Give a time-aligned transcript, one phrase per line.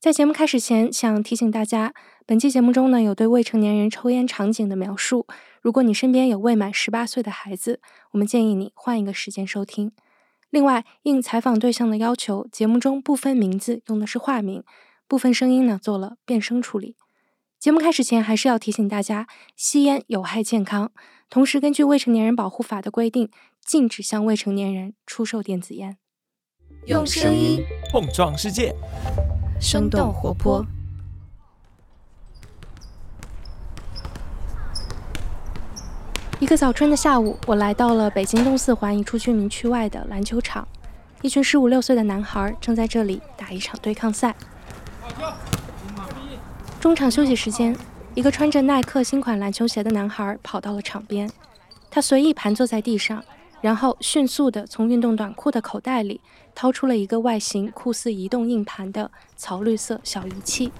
[0.00, 1.92] 在节目开始前，想提醒大家，
[2.24, 5.26] 本期节目中呢有对未成年人抽烟场景的描述。
[5.60, 7.80] 如果你身边有未满十八岁的孩子，
[8.12, 9.90] 我们建议你换一个时间收听。
[10.50, 14.62] 另外，应采访对象的要求，节目中部分名字用的是化名，
[15.08, 16.94] 部分声音呢做了变声处理。
[17.58, 19.26] 节目开始前，还是要提醒大家，
[19.56, 20.92] 吸烟有害健康。
[21.28, 23.28] 同时，根据《未成年人保护法》的规定，
[23.66, 25.98] 禁止向未成年人出售电子烟。
[26.86, 28.72] 用声音碰撞世界。
[29.60, 30.64] 生动活泼。
[36.40, 40.66] 一个早春的下午，我来到了北京东四环一处居民区外的篮球场，
[41.20, 44.34] 一群十五六岁的男孩正在这里打一场对抗赛。
[46.80, 47.76] 中场休息时间，
[48.14, 51.28] 一个穿着耐克新款篮球鞋的男孩跑到了场边，
[51.90, 53.22] 他随意盘坐在地上。
[53.60, 56.20] 然后迅速地从运动短裤的口袋里
[56.54, 60.72] 掏出了一个外形酷似移动硬盘的草绿色小仪器。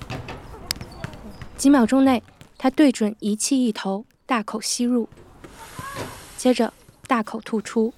[1.57, 2.23] 几秒钟内，
[2.57, 5.09] 他对准仪器一头，大口吸入，
[6.37, 6.73] 接着
[7.09, 7.93] 大口吐出，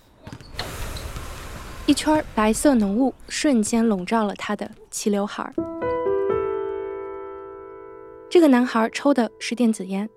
[1.85, 5.53] 一圈白色浓雾瞬间笼罩了他的齐刘海。
[8.31, 10.09] 这个男孩抽的是电子烟，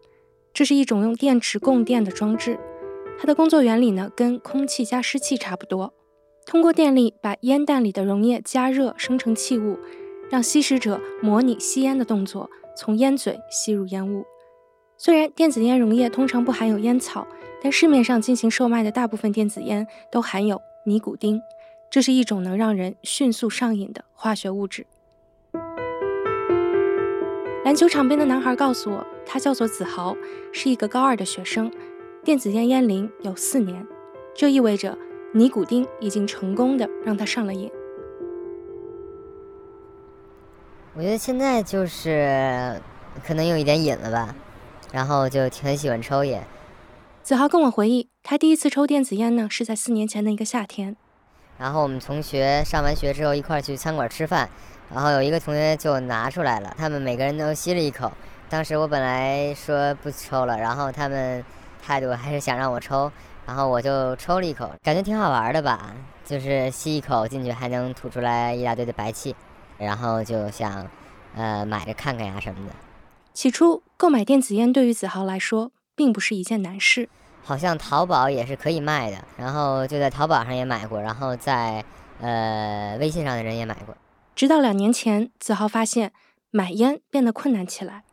[0.53, 2.57] 这是一种用电池供电的装置。
[3.19, 5.93] 它的工作原理呢，跟空气加湿器差不多，
[6.45, 9.79] 通过电力把烟弹里的溶液加热生成气雾，
[10.29, 14.25] 让吸食者模拟吸烟的动作，从烟嘴吸入烟雾。
[14.97, 17.25] 虽然电子烟溶液通常不含有烟草，
[17.61, 21.41] 但市面上进行售卖的大部分电子烟都含有尼古丁，
[21.89, 24.85] 这是一种能让人迅速上瘾的化学物质。
[27.63, 30.17] 篮球场边的男孩告诉我，他叫做子豪，
[30.51, 31.71] 是一个高二的学生。
[32.23, 33.85] 电子烟烟龄有四年，
[34.33, 34.97] 这意味着
[35.33, 37.69] 尼古丁已经成功的让他上了瘾。
[40.95, 42.81] 我觉得现在就是
[43.27, 44.33] 可能有一点瘾了吧，
[44.93, 46.41] 然后就挺喜欢抽烟。
[47.23, 50.95] 子豪跟我回忆，他第一次抽电子烟呢，是在四年前的一个夏天。
[51.57, 54.49] 然后我们同学上完学之后一块去餐馆吃饭，
[54.93, 58.09] 然后有一个同学就拿出来了，他们每个人都吸了一口。
[58.47, 61.43] 当时我本来说不抽了，然后他们。
[61.83, 63.11] 态度还是想让我抽，
[63.45, 69.35] 然后我就抽了一口，感觉挺好玩的吧，就是吸一口进去还能吐出来一大堆的白气，
[69.77, 70.87] 然后就想，
[71.35, 72.73] 呃，买着看看呀什么的。
[73.33, 77.09] 起初购买电子烟对于子豪来说并不是一件难事，
[77.43, 81.83] 好像淘宝也是可以卖的，然后就在淘宝上也买过，然后在
[82.21, 83.97] 呃微信上的人也买过。
[84.35, 86.13] 直到两年前，子豪发现
[86.49, 88.03] 买烟变得困难起来。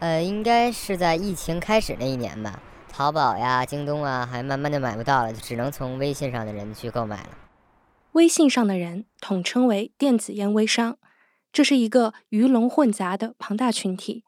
[0.00, 2.58] 呃，应该是在疫情开始那一年吧。
[3.00, 7.30] 淘宝呀、京东啊，还慢慢的买不到了，就只能从微信上的人去购买了。
[8.12, 10.98] 微信上的人统称为电子烟微商，
[11.50, 14.22] 这是一个鱼龙混杂的庞大群体。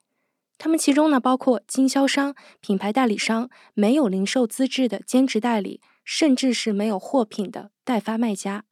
[0.57, 8.65] 他们其中呢，包括经销商、品牌代理商、没有零售资质的兼职代理，甚至是没有货品的代发卖家。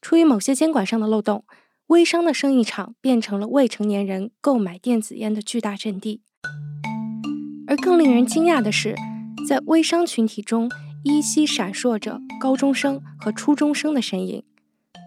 [0.00, 1.44] 出于某些监管上的漏洞，
[1.88, 6.22] 微商的生意场变成了未成年人购买电子烟的巨大阵地。
[7.66, 8.94] 而更令人惊讶的是。
[9.46, 10.70] 在微商群体中，
[11.02, 14.42] 依稀闪烁着高中生和初中生的身影。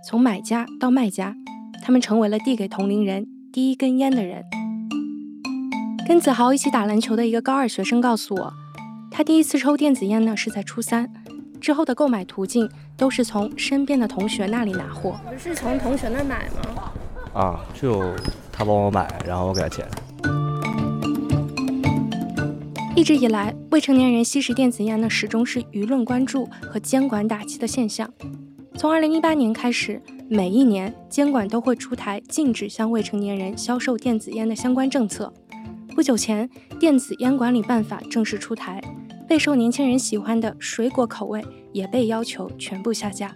[0.07, 1.35] 从买家到卖家，
[1.83, 4.43] 他们成为了递给同龄人第一根烟的人。
[6.07, 8.53] 跟子豪一起打篮球的一个高二学生告诉我，
[9.09, 11.11] 他第一次抽电子烟呢是在初三，
[11.59, 15.19] 之后的购买途径都是从身边的同学那里拿货。
[15.35, 16.91] 是从同学那买吗？
[17.33, 18.13] 啊，就
[18.51, 19.83] 他帮我买，然后我给他钱。
[22.97, 28.11] 一直以来，未成年人吸食电子烟呢，始终是舆论关注和监管打击的现象。
[28.73, 35.31] 从2018年开始，每一年监管都会出台禁止向未成年人销售电子烟的相关政策。
[35.93, 36.49] 不久前，
[36.79, 38.81] 电子烟管理办法正式出台，
[39.29, 43.35] 备受年轻人喜欢的水果口味也被要求全部下架。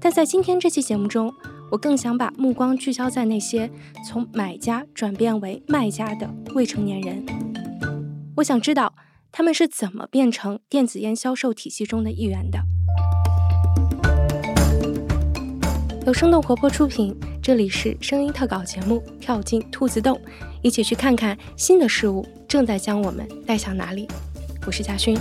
[0.00, 1.32] 但在今天这期节目中，
[1.70, 3.70] 我更想把目光聚焦在那些
[4.04, 7.24] 从买家转变为卖家的未成年人。
[8.36, 8.96] 我想知道
[9.30, 12.58] 他们是怎么变成电子烟销售体系中的一员的。
[16.04, 20.16] 由生动活泼出品，这里是声音特稿节目《跳进兔子洞》，
[20.62, 24.08] 一起去看看新的事物正在将我们带向哪里。
[24.66, 25.16] 我是嘉勋。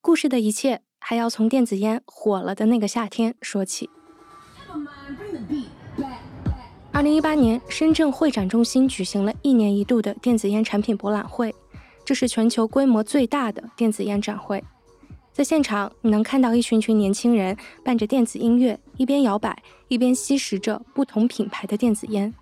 [0.00, 3.90] 故事的一切还要从电子烟火了的那个夏天说起。
[6.92, 11.54] 二零一八年，深圳会展中心举行了一年一度的电子烟产品博览会，
[12.04, 14.62] 这是全球规模最大的电子烟展会。
[15.32, 22.34] 在现场，你能看到一群群年轻人伴着电子音乐，一边摇摆，一边吸食着不同品牌的电子烟。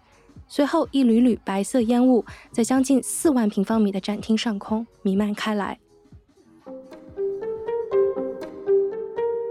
[0.49, 5.79] 随后，一缕缕白色烟雾在将近四万平方米的展厅上空弥漫开来。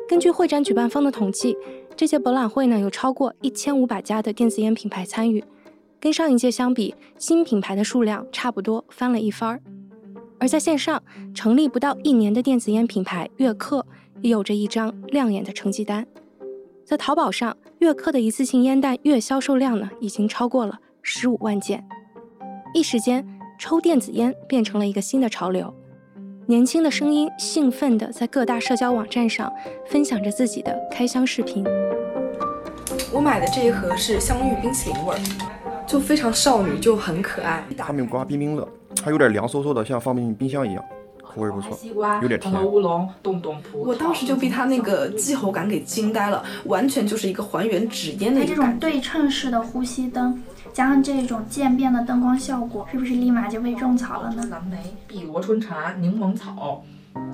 [0.09, 1.55] 根据会展举办方的统计，
[1.97, 5.43] 这届博览会呢有超过一千五百家的电子烟品牌参与，
[5.99, 9.59] 跟上一届相比，新品牌的数量差不多翻了一番儿。
[10.39, 11.01] 而在线上，
[11.33, 13.83] 成立不到一年的电子烟品牌悦客
[14.21, 16.05] 也有着一张亮眼的成绩单。
[16.85, 20.79] 在淘宝上，悦客的一次性烟弹月销售量呢已经超过了。
[21.01, 21.83] 十五万件，
[22.75, 23.27] 一时间，
[23.57, 25.73] 抽电子烟变成了一个新的潮流。
[26.49, 29.51] 年轻的声音兴奋地在各大社交网站上
[29.85, 31.61] 分享着自己的开箱视频。
[33.11, 35.19] 我买的这一盒是香芋冰淇淋味儿，
[35.85, 37.61] 就非常少女，就很可爱。
[37.77, 38.65] 哈密瓜冰冰乐，
[39.03, 40.81] 它有点凉飕飕的，像放进冰箱一样。
[41.37, 42.65] 口味不错，西瓜有点甜。
[42.65, 48.55] 乌龙、冻冻葡我当时就被它那个气候感给惊呆了，完全就是一个还原纸烟的一个感觉。
[48.55, 50.41] 这种对称式的呼吸灯。
[50.73, 54.43] 加上这种渐变的灯光效果，是不是立马就被种草了呢？
[54.51, 56.83] 蓝莓、碧螺春茶、柠檬草、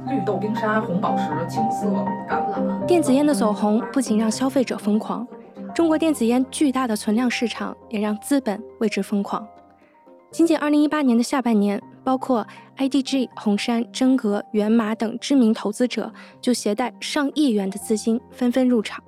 [0.07, 1.87] 绿豆冰沙、红宝石、青色、
[2.29, 2.85] 橄榄。
[2.85, 5.27] 电子烟的走红不仅让消费者疯狂，
[5.75, 9.45] 中国电子烟巨大的存量市场也让资本为之疯狂。
[10.31, 12.45] 仅仅2018年的下半年，包括
[12.77, 16.11] IDG、红杉、真格、源码等知名投资者
[16.41, 19.03] 就携带上亿元的资金纷纷入场。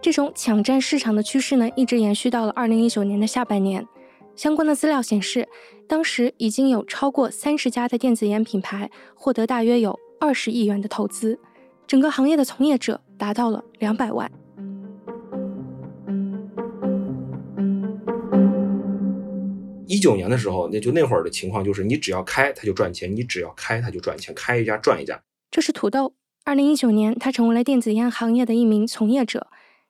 [0.00, 3.86] 这种抢占市场的趋势呢，一直延续到了二零一九年的下半年。
[4.34, 5.46] 相关的资料显示，
[5.86, 11.38] 当时已经有超过三十家的电子烟品牌获得大约有二十亿元的投资，
[11.86, 14.28] 整个行业的从业者达到了两百万。
[19.92, 25.22] 一九年的时候，那就那会儿的情况就是，你只要开它就赚钱，你只要开它就赚钱，开一家赚一家。
[25.50, 26.14] 这是土豆。
[26.44, 29.48] 二零一九年，他成为了电子烟行业的一名从业者。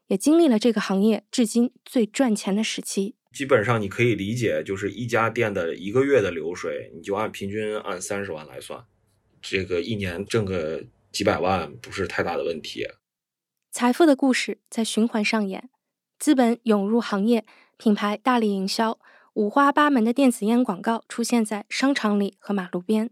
[0.09, 3.15] 也经历了这个行业至今最赚钱的时期。
[3.33, 8.85] 基本上你可以理解，就是一家店的一个月的流水，你就按平均按三十万来算，
[9.41, 12.85] 这个一年挣个几百万不是太大的问题。
[13.71, 15.71] 财富的故事在循环上演，
[16.19, 17.47] 资本涌入行业，
[17.79, 18.99] 品牌大力营销，
[19.35, 23.09] 五花八门的电子烟广告出现在商场里和马路边，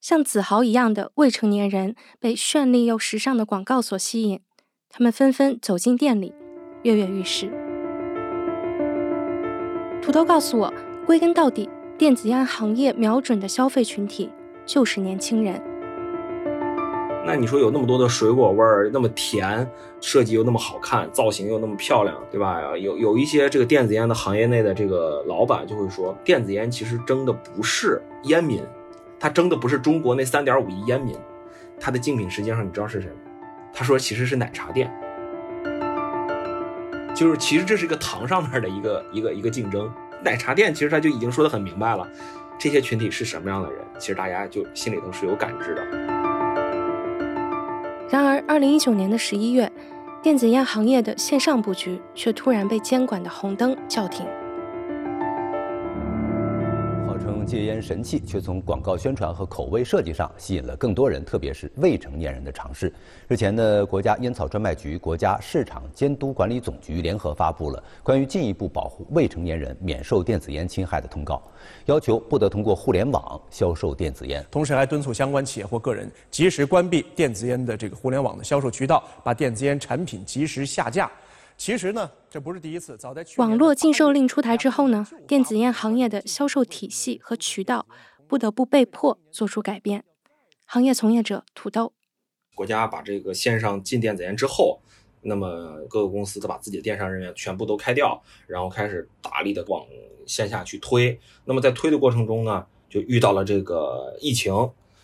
[0.00, 4.40] 像子豪一样的未成年人被绚丽又时尚的广告所吸引。
[4.88, 6.32] 他们纷纷走进店里，
[6.84, 7.50] 跃跃欲试。
[10.00, 10.72] 土豆告诉我，
[11.04, 14.30] 归根到底，电子烟行业瞄准的消费群体
[14.64, 15.62] 就是年轻人。
[17.24, 19.66] 那你说有那么多的水果味儿，那么甜，
[20.00, 22.76] 设计又那么好看，造型又那么漂亮，对吧？
[22.76, 28.60] 有有一些这个电子烟的行业内的这个老板就会说，电子烟其实争的不是烟民，
[29.20, 31.16] 他争的不是中国那三点五亿烟民，
[31.78, 33.16] 他的竞品实际上你知道是谁吗？
[33.72, 34.92] 他说：“其实是奶茶店，
[37.14, 39.90] 就是其实这是一个糖上面的一个一个一个竞争。
[40.22, 42.06] 奶茶店其实他就已经说的很明白了，
[42.58, 46.11] 这些群体是什么样的人，其实大家就心里头是有感知的。
[48.12, 49.72] 然而，二零一九年的十一月，
[50.22, 54.26] 电子烟行业的线上布局却突然被监管的红灯叫停。”
[57.44, 62.92] 戒烟神器，却从广告宣传和口味设计上吸引了更多人，特别是未成年人的尝试。
[63.28, 71.42] 日前呢国家烟草专卖局、国家市场监督管理总局联合发布了关于进一步保护未成年人免受电子烟侵害的通告，
[71.86, 74.44] 要求不得通过互联网销售电子烟。
[74.50, 81.10] 同时还敦促相关企业或个人及时关闭电子烟的这个互联网的销售渠道，把电子烟产品及时下架。
[81.64, 82.96] 其实呢，这不是第一次。
[82.96, 87.86] 早在网络禁售令出台之后呢，电子烟行业的销售体系和渠道
[88.26, 90.02] 不得不被迫做出改变。
[90.66, 91.92] 行业从业者土豆，
[92.56, 94.80] 国家把这个线上禁电子烟之后，
[95.20, 99.86] 那么各个公司都把自己的电商人员全部都开掉，然后开始大力的往
[100.26, 101.16] 线下去推。
[101.44, 104.52] 那么在推的过程中呢，就遇到了这个疫情。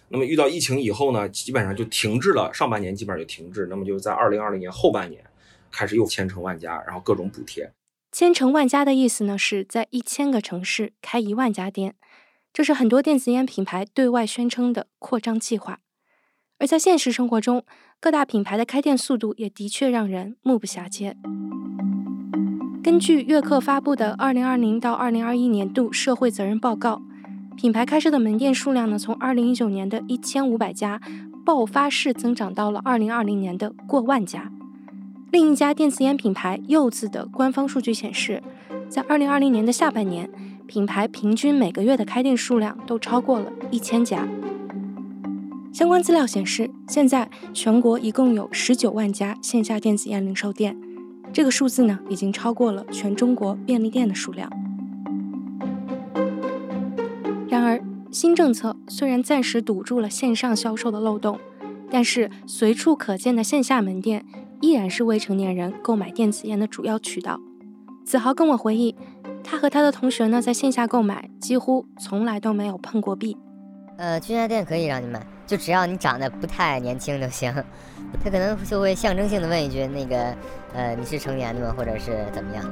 [0.08, 3.68] 那么遇到疫情以后呢，基本上就停滞了，上半年基本上就停滞。
[3.70, 5.24] 那么就是在二零二零年后半年。
[5.78, 7.72] 开始又千城万家，然后各种补贴。
[8.10, 11.94] 千城万家的意思呢，是在一千个城市开一万家店，
[12.52, 15.78] 这是很多电子烟品牌对外宣称的扩张计划。
[16.58, 17.64] 而在现实生活中，
[18.00, 21.16] 各大品牌的开店速度也的确让人目不暇接。
[22.82, 27.00] 根据悦客发布的二零二零到二零二一年度社会责任报告，
[27.56, 31.00] 品牌开设的门店数量呢，从二零一九年的一千五百家
[31.46, 34.50] 爆发式增长到了二零二零年的过万家。
[35.30, 38.42] 另一家电子烟品牌柚子的官方数据显示，
[38.88, 40.30] 在2020年的下半年，
[40.66, 44.26] 品牌平均每个月的开店数量都超过了一千家。
[45.70, 50.74] 相关资料显示，现在全国一共有十九万家线下电子烟零售店，
[51.30, 54.50] 这个数字呢，已经超过了全中国便利店的数量。
[57.50, 57.78] 然而，
[58.10, 61.38] 新政策虽然暂时堵住了线上销售的漏洞，
[61.90, 64.24] 但是随处可见的线下门店
[64.60, 67.38] 依然是未成年人购买电子烟的主要渠道。
[68.04, 68.96] 子豪跟我回忆，
[69.44, 73.36] 他和他的同学呢，在线下购买几乎从来都没有碰过壁。
[73.98, 77.52] 呃，居家店可以让你买，就只要你长得不太年轻就行。
[78.24, 80.34] 他可能就会象征性的问一句：“那个，
[80.72, 81.74] 呃，你是成年的吗？
[81.76, 82.70] 或者是怎么样的？”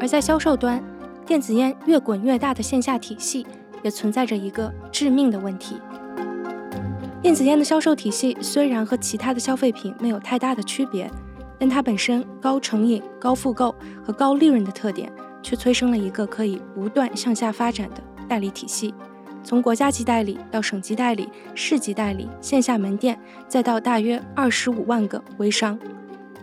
[0.00, 0.82] 而在销售端，
[1.26, 3.46] 电子烟越滚越大的线下体系
[3.82, 5.80] 也存在着一个致命的问题。
[7.22, 11.10] 电子烟的销售体系虽然和其他的消费品没有太大的区别，
[11.58, 15.12] 但它本身高成瘾、高复购和高利润的特点，
[15.42, 18.94] 却催生了一个可以不断向下发展的代理体系。
[19.44, 25.78] 从国家级代理到省级代理、市级代理、线下门店，再到大约二十五万个微商。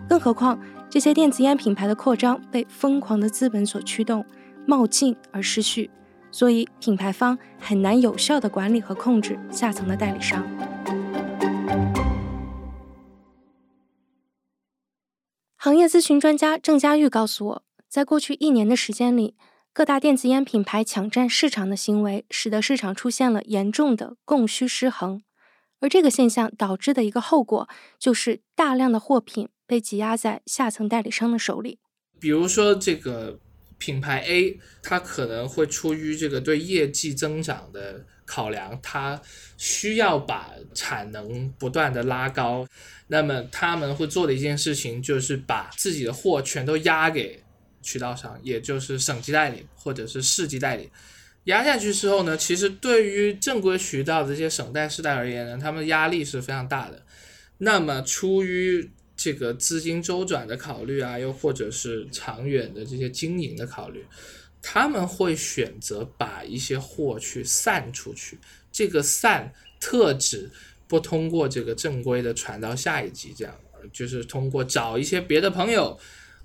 [0.08, 4.24] 更何况，这些电子烟品牌的扩张被疯狂的资本所驱动。
[4.70, 5.90] 冒进而失序，
[6.32, 10.46] 所以品牌方很难有效的管理和控制下层的代理商。
[15.56, 19.36] 行业咨询专家郑佳玉告诉我，在过去一年的时间里，
[19.74, 25.24] 各大电子烟品牌抢占市场的行为，使得市场出现了严重的供需失衡，
[25.82, 27.68] 而这个现象导致的一个后果，
[28.00, 31.80] 就是大量的货品被挤压在下层代理商的手里。
[32.20, 33.40] 比如说这个。
[33.78, 39.22] 品牌 A，它可能会出于这个对业绩增长的考量，它
[39.58, 42.68] 需要把产能不断的拉高。
[43.08, 47.42] 那么他们会做的一件事情，就是把自己的货全都压给
[47.82, 50.90] 渠道商，也就是省级代理或者是市级代理。
[51.46, 57.02] 压下去之后呢，其实对于正规渠道的这些省代、市代而言呢，他们压力是非常大的。
[57.60, 64.06] 那么出于这个资金周转的考虑啊，又或者是长远的这些经营的考虑，
[64.62, 68.38] 他们会选择把一些货去散出去。
[68.72, 70.52] 这个散特指
[70.88, 73.54] 不通过这个正规的传到下一级，这样
[73.92, 75.98] 就是通过找一些别的朋友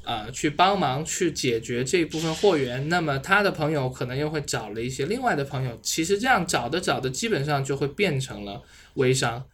[0.03, 2.89] 啊去帮忙去解决这部分货源。
[2.89, 8.63] 那么他的朋友可能又会找了一些另外的朋友，其实这样找的找的，基本上就会变成了
[8.95, 9.47] 微商。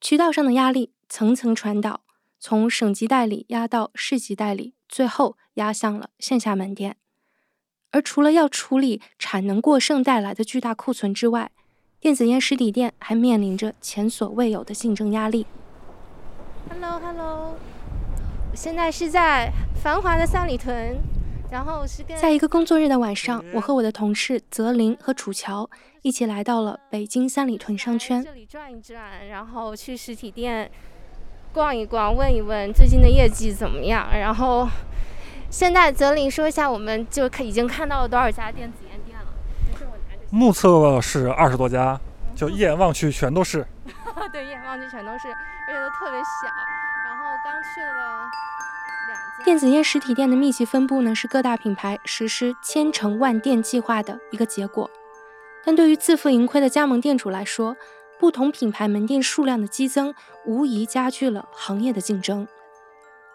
[0.00, 2.03] 渠道上的压力层层传导。
[2.46, 6.96] 从省级代理压到市级代理，最后压向了线下门店。
[7.90, 11.50] 而除了要处理产能过剩带来的巨大库存之外，
[11.98, 15.46] 电子烟实体店还面临着前所未有的竞争压力。
[16.68, 17.56] Hello，Hello，
[18.54, 19.50] 现在是在
[19.82, 20.98] 繁华的三里屯，
[21.50, 25.70] 然后是在一个工作日的晚上，我和我的同事泽林和楚乔
[26.02, 30.70] 一起来到了北京三里屯商圈，这里转一转，然后去实体店。
[31.54, 34.08] 逛一逛，问一问最近的业绩怎么样。
[34.12, 34.68] 然后，
[35.48, 39.26] 现在泽林说一下，我们就看已经看到了多少家电子烟店了。
[40.30, 41.96] 目测是二十多家，
[42.34, 43.64] 就一眼望去全都是。
[44.32, 46.50] 对，一眼望去全都是，而且都特别小。
[47.06, 48.28] 然后刚去了
[49.06, 49.44] 两家。
[49.44, 54.90] 电子烟实体店的密集分布呢，是各大品牌实施千城万店计划的一个结果。
[55.64, 57.76] 但对于自负盈亏的加盟店主来说，
[58.18, 60.14] 不同品牌门店数量的激增，
[60.46, 62.46] 无疑加剧了行业的竞争。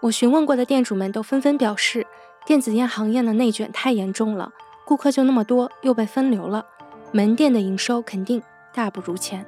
[0.02, 2.08] 我询问过的店主们都纷纷表示，
[2.46, 4.52] 电子烟行业的内卷太严重了，
[4.86, 6.66] 顾客就那么多，又被分流了，
[7.12, 8.42] 门店的营收肯定
[8.74, 9.46] 大不如前。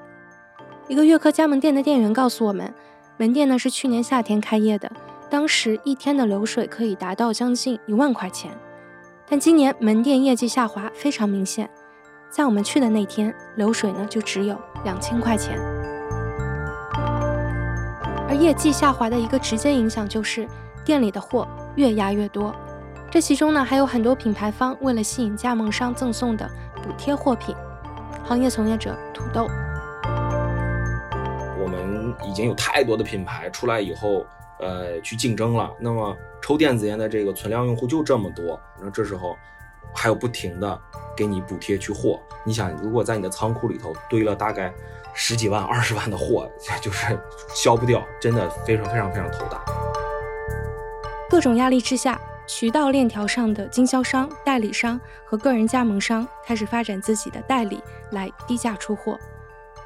[0.87, 2.73] 一个悦客加盟店的店员告诉我们，
[3.17, 4.91] 门店呢是去年夏天开业的，
[5.29, 8.51] 当时一天的流水可以达到将近一万块钱，
[9.29, 11.69] 但今年门店业绩下滑非常明显。
[12.31, 15.59] 在我们去的那天，流水呢就只有两千块钱，
[18.29, 20.47] 而业绩下滑的一个直接影响就是
[20.85, 21.45] 店里的货
[21.75, 22.55] 越压越多。
[23.09, 26.49] 这其中呢还有很多品牌方为了吸引加盟商赠送的
[26.81, 27.53] 补贴货品。
[28.23, 29.49] 行业从业者土豆，
[31.59, 34.25] 我们已经有太多的品牌出来以后，
[34.61, 35.69] 呃，去竞争了。
[35.77, 39.35] 那么抽电子烟的这个存量用户就这么多，那这时候。
[39.95, 40.79] 还有不停的
[41.15, 44.73] 给你补贴去货，你想，如果在你的仓库里头堆了大概
[45.13, 46.49] 十几万、二十万的货，
[46.81, 47.19] 就是
[47.53, 49.61] 消不掉，真的非常非常非常头大。
[51.29, 57.81] 各种压力之下，渠道链条上的经销商、代理商和个人加盟商开始发展自己的代理
[58.11, 59.17] 来低价出货。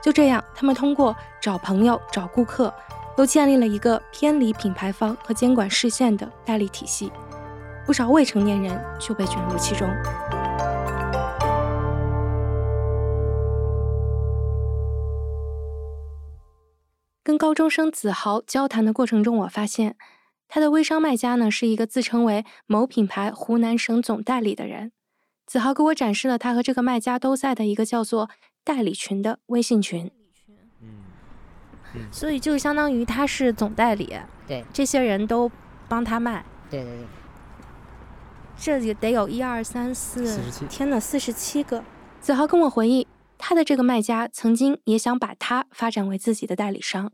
[0.01, 2.73] 就这样，他们通过找朋友、找顾客，
[3.15, 7.11] 都建立了一个偏离品牌方和监管视线的代理体系。
[7.85, 9.87] 不少未成年人就被卷入其中。
[17.23, 19.97] 跟高中生子豪交谈的过程中，我发现
[20.47, 24.91] 他的微商卖家呢是一个自称为某品牌湖南省总代理的人。
[25.45, 28.29] 子豪给我展示了他和这个卖家都在的一个叫做
[28.65, 30.09] “代理群”的微信群。
[30.81, 31.03] 嗯，
[32.11, 34.15] 所以就相当于他是总代理，
[34.47, 35.51] 对，这些人都
[35.87, 36.43] 帮他卖。
[36.69, 37.05] 对对对。
[38.57, 41.83] 这里得有一二三四，天呐，四十七个。
[42.19, 43.07] 子豪跟我回忆。
[43.37, 47.11] 他的这个卖家曾经也想把他发展为自己的代理商，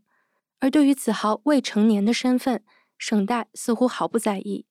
[0.60, 2.62] 而对于子豪未成年的身份，
[2.98, 4.66] 省代似乎毫不在意。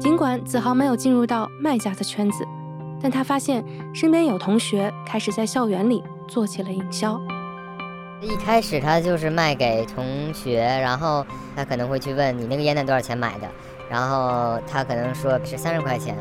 [0.00, 2.42] 尽管子豪没有进入到卖家的圈子，
[3.02, 3.62] 但他发现
[3.94, 7.20] 身边有同学开始在校园里做起了营销。
[8.22, 13.48] 一开始他就是卖给同学，然后他可能会去问你那个烟弹多少钱买的，
[13.90, 16.16] 然后他可能说是三十块钱。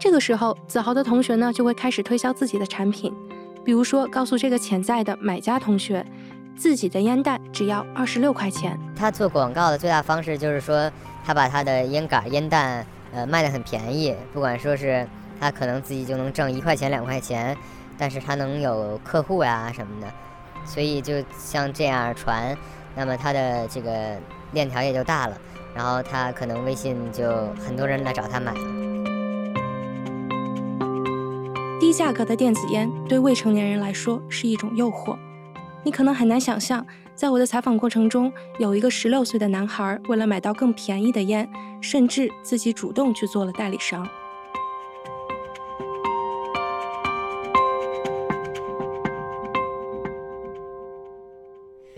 [0.00, 3.14] 这个时候，子豪的同学呢就会开始推销自己的产品，
[3.64, 6.04] 比如说告诉这个潜在的买家同学，
[6.56, 8.76] 自己的烟弹只要二十六块钱。
[8.96, 10.90] 他做广告的最大方式就是说，
[11.24, 14.12] 他把他的烟杆、烟弹，呃，卖的很便宜。
[14.32, 15.06] 不管说是
[15.40, 17.56] 他可能自己就能挣一块钱、两块钱，
[17.96, 20.12] 但是他能有客户呀什么的，
[20.64, 22.56] 所以就像这样传，
[22.94, 24.16] 那么他的这个
[24.52, 25.36] 链条也就大了，
[25.74, 28.52] 然后他可能微信就很多人来找他买。
[31.80, 35.16] 低价格的电子烟对未成年人来说是一种诱惑。
[35.84, 41.48] 你可能很难想象，在我的采访过程中，有一个十六岁的男孩为了买到更便宜的烟，
[41.80, 44.08] 甚至自己主动去做了代理商。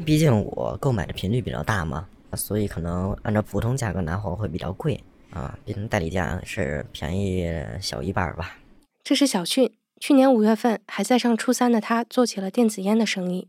[0.05, 8.59] 毕竟我购买的频率比较大嘛，所以可能按照普通价格拿货会比较贵啊，毕竟代理价是便宜小一半吧。
[9.03, 9.73] 这是小俊。
[10.01, 13.49] 去年五月份还在上初三的他，做起了电子烟的生意。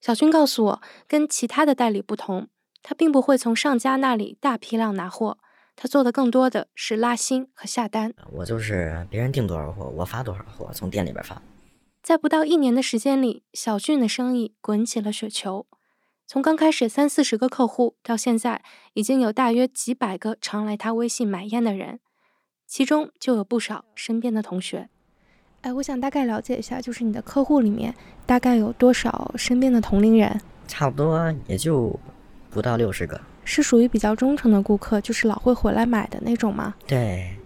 [0.00, 2.48] 小俊告诉我，跟其他的代理不同，
[2.82, 5.38] 他并不会从上家那里大批量拿货，
[5.76, 8.12] 他做的更多的是拉新和下单。
[8.32, 11.40] 我就是别人订多少货，我发多少货，从店里边发。
[12.02, 15.66] 在不到一年的时间里，小俊的生意滚起了雪球。
[16.26, 18.62] 从刚开始三四十个客户，到现在
[18.94, 22.00] 已经有大约几百个常来他微信买烟的人，
[22.66, 24.88] 其中就有不少身边的同学。
[25.60, 30.40] 哎，我想大概了解一下，就是你的客户里面大概有多少身边的同龄人？
[30.66, 31.98] 差不多也就
[32.50, 33.20] 不到六十个。
[33.44, 36.74] 是属于比较忠诚的顾客，就是老会回来买的那种吗？
[36.86, 37.36] 对。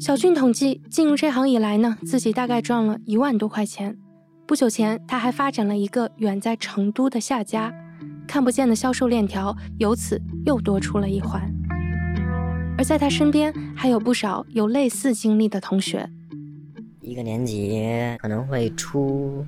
[0.00, 3.98] 小俊统计，进入这行以来呢，自己大概赚了一万多块钱。
[4.52, 7.72] 不久前，他还发展了一个远在成都的下家，
[8.28, 11.50] 看不见的销售链条由此又多出了一环。
[12.76, 16.06] 而在他身边还有不少有类似经历的同学，
[17.00, 17.82] 一个年级
[18.18, 19.42] 可能会出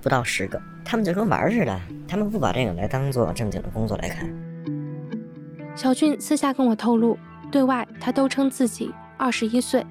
[0.00, 4.26] 不到十个，他们就跟玩似的，他们不把这个来当做正经的工作来看。
[5.74, 7.18] 小俊私下跟我透露，
[7.52, 9.84] 对外他都称自己二十一岁，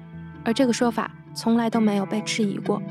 [0.44, 2.82] 而这个说法从来都没有被质疑过。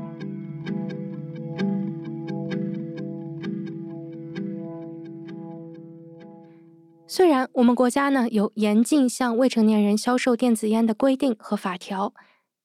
[7.07, 12.15] 虽然我们国家呢有严禁向未成年人销售电子烟的规定和法条，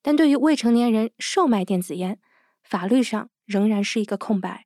[0.01, 2.19] 但对于未成年人售卖电子烟，
[2.63, 4.65] 法律上仍然是一个空白。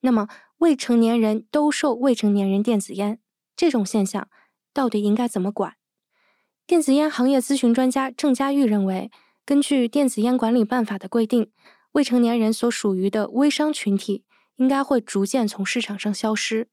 [0.00, 0.28] 那么，
[0.58, 3.20] 未成年人兜售未成年人电子烟
[3.54, 4.28] 这种现象，
[4.72, 5.74] 到底应该怎么管？
[6.66, 9.10] 电子烟行业咨询专家郑佳玉认为，
[9.44, 11.50] 根据《电子烟管理办法》的规定，
[11.92, 14.24] 未成年人所属于的微商群体
[14.56, 16.68] 应该会逐渐从市场上消失。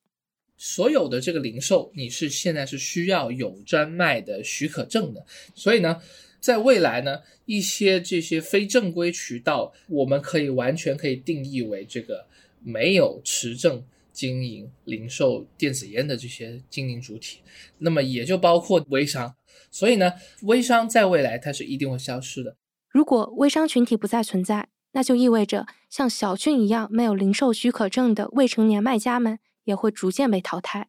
[0.58, 6.02] 所有的这个零售，你是现在是需要有专卖的许可证的，所以呢，
[6.40, 12.26] 在未来呢，一些这些非正规渠道，我们可以完全可以定义为这个
[12.64, 17.40] 没有持证经营零售电子烟的这些经营主体，
[17.78, 19.36] 那么也就包括微商，
[19.70, 22.56] 所以呢，微商在未来它是一定会消失的。
[22.90, 29.38] 如果微商群体不再存在，那就意味着像小俊一样没有零售许可证的未成年卖家们。
[29.68, 30.88] 也会逐渐被淘汰，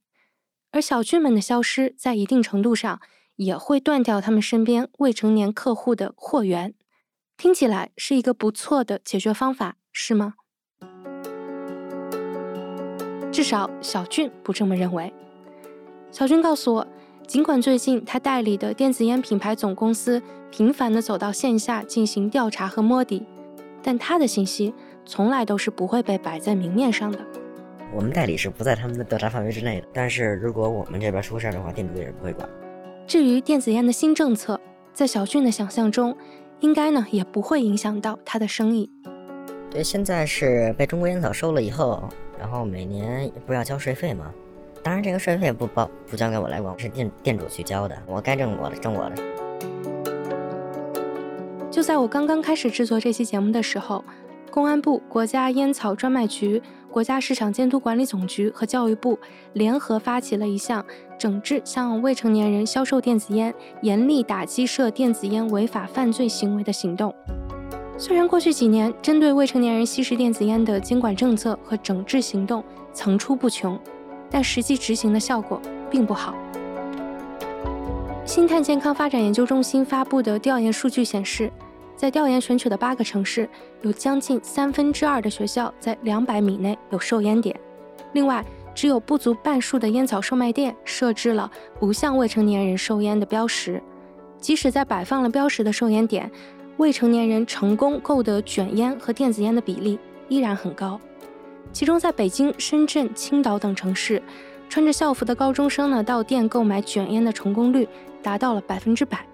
[0.71, 3.01] 而小俊们的消失，在一定程度上
[3.35, 6.75] 也会断掉他们身边未成年客户的货源。
[7.37, 10.35] 听起来是一个不错的解决方法，是吗？
[13.33, 15.13] 至少小俊不这么认为。
[16.13, 16.87] 小俊告诉我，
[17.27, 23.27] 尽管最近他代理的电子烟品牌总公司频繁地走到线下进行调查和摸底，
[23.83, 24.73] 但他的信息
[25.05, 27.27] 从来都是不会被摆在明面上的。
[27.95, 32.49] 我们代理是不在他们的调查范围之内的，但是如果我们这边出事儿的话，店主也是不会管。
[33.07, 34.61] 至于电子烟的新政策，
[34.93, 36.17] 在小俊的想象中，
[36.61, 38.91] 应该呢也不会影响到他的生意。
[39.71, 44.33] 对，现在是被中国烟草收了以后，然后每年不是要交税费吗？
[44.83, 49.17] 当然这个税费不包不交给我来管，是店店主去交的，我该挣我的挣我的。
[51.71, 54.05] 就在我刚刚开始制作这期节目的时候，
[54.51, 59.19] 公安部、国家烟草专卖局、国家市场监督管理总局和教育部
[59.53, 60.85] 联合发起了一项
[61.19, 67.15] 整治向未成年人销售电子烟、严厉打击涉电子烟违法犯罪行为的行动。
[67.97, 73.79] 虽然过去几年针对未成年人吸食电子烟的监管政策和整治行动层出不穷，
[74.31, 76.35] 但实际执行的效果并不好。
[78.25, 81.51] 星探健康发展研究中心发布的调研数据显示，
[81.99, 83.49] 在调研选取的八个城市，
[83.83, 87.59] 有将近三分之二的学校在两百米内有售烟点。
[88.13, 93.83] 另外，只有不足半数的烟草售卖店设置了不向未成年人售烟的标识。
[94.39, 96.31] 即使在摆放了标识的售烟点，
[96.77, 101.01] 未成年人成功购得卷烟和电子烟的比例依然很高，
[101.73, 104.23] 其中在北京、深圳、青岛等城市，
[104.69, 107.89] 穿着校服的高中生呢到店购买卷烟的成功率
[108.23, 109.27] 达到了百分之百，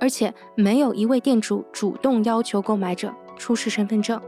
[0.00, 4.20] 而且没有一位店主主动要求购买者出示身份证。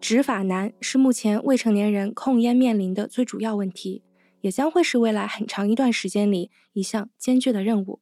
[0.00, 4.02] 执法难是目前未成年人控烟面临的最主要问题。
[4.42, 8.00] 也将会是未来很长一段时间里一项艰巨的任务。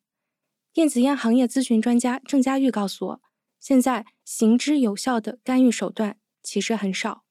[0.73, 3.21] 电子烟行业咨询专家郑佳玉告诉我，
[3.61, 7.25] 现在行之有效的干预手段其实很少。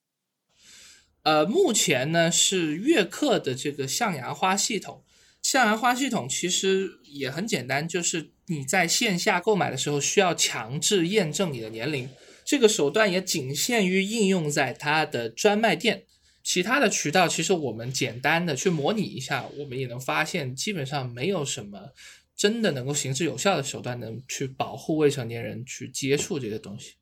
[1.23, 5.03] 呃，目前呢是悦刻的这个象牙花系统。
[5.41, 12.09] 象牙花系统其实也很简单，就是你在线下购买的时候需要强制验证你的年龄。
[12.43, 16.05] 这个手段也仅限于应用在它的专卖店。
[16.41, 21.93] 其他的渠道其实我们简单的去模拟一下，我们也能发现，基本上没有什么
[22.35, 26.93] 真的能够行之有效的手段能去保护未成年人去接触这个东西。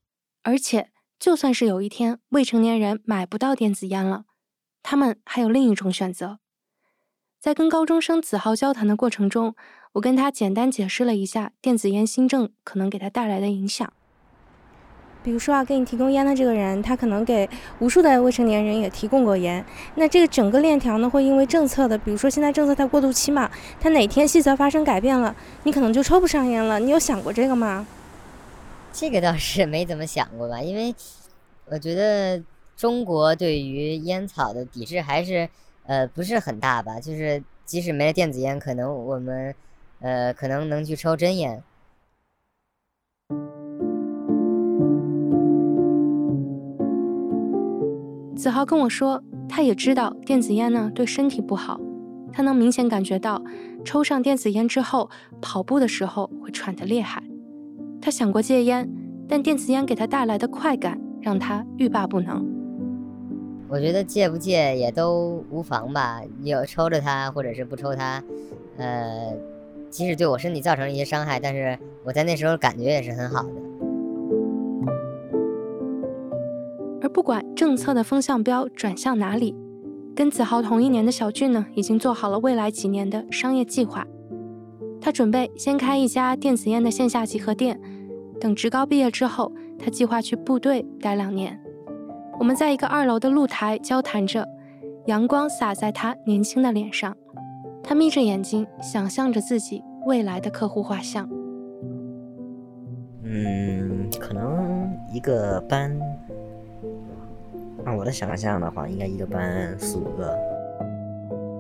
[0.42, 4.26] 而且，就算是有一天未成年人买不到电子烟了，
[4.84, 6.40] 他们还有另一种选择。
[7.40, 9.56] 在跟高中生子豪交谈的过程中，
[9.94, 13.92] 我跟他简单解释了一下电子烟新政可能给他带来的影响。
[15.24, 17.50] 比如说啊，给你提供烟的这个人，他可能给
[17.80, 19.66] 无数的未成年人也提供过烟。
[19.96, 23.50] 那这个整个链条呢，会因为政策的，比如说现在政策在过渡期嘛，
[23.80, 26.80] 它哪天细则发生改变了，你可能就抽不上烟了。
[26.80, 27.86] 你有想过这个吗？
[29.00, 30.96] 这个倒是没怎么想过吧，因为
[31.68, 32.44] 我觉得
[32.76, 35.48] 中国对于烟草的抵制还是
[35.86, 37.00] 呃不是很大吧。
[37.00, 39.54] 就是即使没了电子烟，可能我们
[40.00, 41.64] 呃可能能去抽真烟。
[48.36, 51.80] 子豪跟我说，他也知道电子烟呢对身体不好，
[52.34, 53.44] 他能明显感觉到
[53.86, 57.22] 抽上电子烟之后，跑步的时候会喘得厉害。
[58.02, 58.90] 他想过戒烟，
[59.28, 62.46] 但电子烟给他带来的快感让他欲罢不能。
[63.70, 68.24] 我觉得戒不戒也都无妨吧，有抽着它或者是不抽它，
[68.78, 69.34] 呃，
[69.90, 73.50] 即使对我身体造成了一些伤害，但是我在那时候感觉也是很好的。
[77.02, 79.54] 而不管政策的风向标转向哪里，
[80.16, 84.08] 跟子豪同一年的小俊呢，已经做好了未来几年的商业计划。
[85.08, 87.80] 他准备先开一家电子烟的线下集合店，
[88.42, 91.58] 等职高毕业之后，他计划去部队待两年。
[92.38, 94.46] 我们在一个二楼的露台交谈着，
[95.06, 97.16] 阳光洒在他年轻的脸上，
[97.82, 101.26] 他眯着眼睛想象着自己未来的客户画像。
[103.24, 105.98] 嗯，可能一个班。
[107.86, 110.38] 按我的想象的话，应该一个班四五个。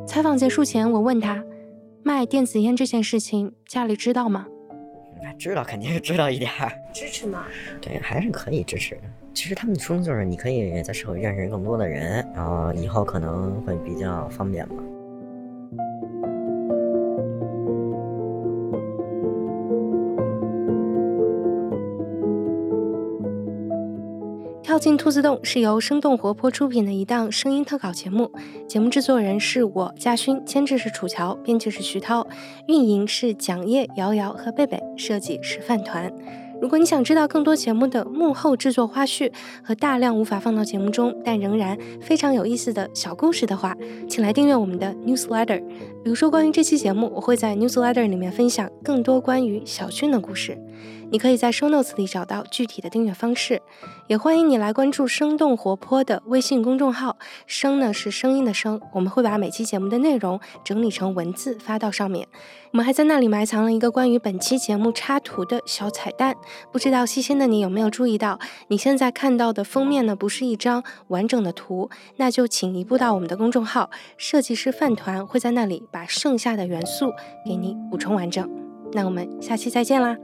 [0.06, 1.42] 采访结束前，我问他，
[2.08, 4.48] 卖电子烟这件事情，家里知道吗？
[5.38, 6.72] 知道，肯定是知道一点儿。
[6.94, 7.44] 支持吗？
[7.82, 9.02] 对，还是可以支持的。
[9.34, 14.76] 其实他们的初衷就是，你可以在社会认识更多的人，然后以后可能会比较方便吧。
[24.78, 28.32] 跳进兔子洞是由生动活泼出品的一档声音特稿节目，
[28.68, 32.28] 节目制作人是我嘉勋，监制是楚乔，编辑是徐涛，
[32.68, 36.14] 运营是蒋叶、瑶瑶和贝贝，设计是饭团。
[36.62, 39.32] 如果你想知道更多节目的幕后制作花絮
[39.64, 43.76] 和大量无法放到节目中但仍然非常有意思的小故事的话，
[44.08, 45.60] 请来订阅我们的 newsletter。
[46.04, 50.56] 比如说关于这期节目，我会在 newsletter 里面分享更多关于小勋的故事。
[51.10, 53.62] 你可以在 show notes 里找到具体的订阅方式，
[54.08, 57.18] 也欢迎你来关注生动活泼的微信公众号。
[57.46, 62.28] 声呢是声音的声，我们会把每期节目的内容整理成文字发到上面。
[62.72, 66.36] 我们还在那里埋藏了一个关于本期节目插图的小彩蛋，
[66.72, 68.38] 不知道细心的你有没有注意到？
[68.68, 77.14] 你现在看到的封面呢，不是一张完整的图，那就请移步到我们的公众号“设计师饭团”，会在那里把剩下的元素
[77.46, 78.48] 给你补充完整。
[78.92, 80.18] 那我们下期再见啦！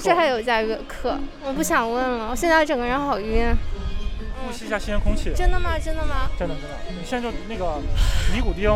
[0.00, 0.14] 什么？
[0.14, 2.30] 我说这还有加个课，我不想问了。
[2.30, 3.54] 我现在整个人好晕。
[4.44, 5.32] 呼吸一下新鲜空气。
[5.36, 5.78] 真的吗？
[5.78, 6.28] 真的吗？
[6.38, 6.76] 真的真的。
[6.90, 7.80] 你现在就那个
[8.34, 8.68] 尼古丁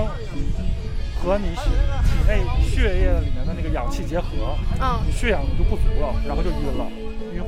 [1.20, 6.86] 和你体内血液里面的那个氧气结合，嗯，你血氧就不足了，然后就晕了，
[7.34, 7.42] 晕